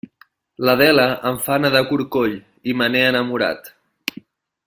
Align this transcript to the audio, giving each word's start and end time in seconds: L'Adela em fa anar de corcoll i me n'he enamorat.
L'Adela 0.67 1.03
em 1.31 1.37
fa 1.43 1.57
anar 1.61 1.71
de 1.75 1.83
corcoll 1.91 2.35
i 2.73 2.77
me 2.81 2.89
n'he 2.95 3.05
enamorat. 3.13 3.73